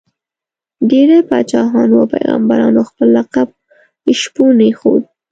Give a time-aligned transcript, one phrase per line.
[0.89, 3.47] ډېری پاچاهانو او پيغمبرانو خپل لقب
[4.21, 5.03] شپون ایښود.